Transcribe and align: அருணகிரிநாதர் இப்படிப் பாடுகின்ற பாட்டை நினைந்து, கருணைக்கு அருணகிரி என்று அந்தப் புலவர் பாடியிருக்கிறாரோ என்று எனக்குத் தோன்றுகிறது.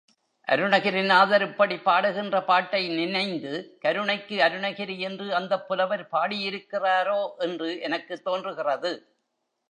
அருணகிரிநாதர் 0.47 1.41
இப்படிப் 1.41 1.83
பாடுகின்ற 1.85 2.43
பாட்டை 2.43 2.87
நினைந்து, 2.95 3.51
கருணைக்கு 3.79 4.37
அருணகிரி 4.39 4.97
என்று 4.99 5.35
அந்தப் 5.35 5.67
புலவர் 5.67 6.07
பாடியிருக்கிறாரோ 6.11 7.21
என்று 7.39 7.79
எனக்குத் 7.79 8.23
தோன்றுகிறது. 8.23 8.93